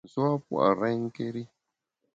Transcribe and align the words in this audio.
Nsu 0.05 0.21
a 0.31 0.33
pua’ 0.45 0.63
renké́ri. 0.79 1.43